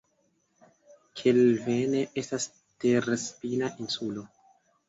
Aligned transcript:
Kelvenne 1.19 2.01
estas 2.23 2.49
terspina 2.85 3.71
insulo. 3.85 4.27